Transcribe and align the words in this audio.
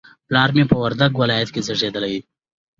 پلار 0.27 0.49
مې 0.55 0.63
په 0.71 0.75
وردګ 0.81 1.11
ولایت 1.21 1.49
کې 1.53 1.61
زیږدلی 1.67 2.15